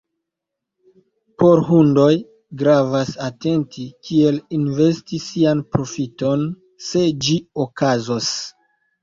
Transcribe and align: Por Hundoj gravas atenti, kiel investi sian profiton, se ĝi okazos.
Por 1.41 1.59
Hundoj 1.67 2.07
gravas 2.61 3.11
atenti, 3.25 3.85
kiel 4.09 4.41
investi 4.61 5.21
sian 5.27 5.63
profiton, 5.77 6.49
se 6.89 7.05
ĝi 7.29 7.39
okazos. 7.69 8.33